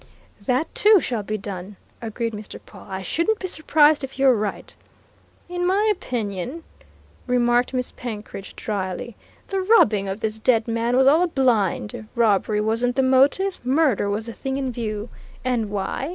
"That 0.43 0.73
too 0.73 0.99
shall 0.99 1.21
be 1.21 1.37
done," 1.37 1.75
agreed 2.01 2.33
Mr. 2.33 2.59
Pawle. 2.65 2.87
"I 2.89 3.03
shouldn't 3.03 3.37
be 3.37 3.45
surprised 3.45 4.03
if 4.03 4.17
you're 4.17 4.33
right." 4.33 4.73
"In 5.47 5.63
my 5.63 5.87
opinion," 5.91 6.63
remarked 7.27 7.71
Miss 7.71 7.91
Penkridge, 7.91 8.55
dryly, 8.55 9.15
"the 9.49 9.61
robbing 9.61 10.07
of 10.07 10.21
this 10.21 10.39
dead 10.39 10.67
man 10.67 10.97
was 10.97 11.05
all 11.05 11.21
a 11.21 11.27
blind. 11.27 12.07
Robbery 12.15 12.61
wasn't 12.61 12.95
the 12.95 13.03
motive. 13.03 13.59
Murder 13.63 14.09
was 14.09 14.25
the 14.25 14.33
thing 14.33 14.57
in 14.57 14.71
view! 14.71 15.09
And 15.45 15.69
why? 15.69 16.09